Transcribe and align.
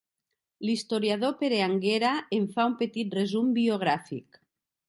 L'historiador 0.67 1.35
Pere 1.43 1.59
Anguera 1.67 2.13
en 2.39 2.49
fa 2.57 2.67
un 2.73 2.77
petit 2.83 3.15
resum 3.19 3.55
biogràfic. 3.59 4.43